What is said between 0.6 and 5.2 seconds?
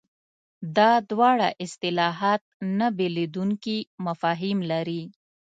دا دواړه اصطلاحات نه بېلېدونکي مفاهیم لري.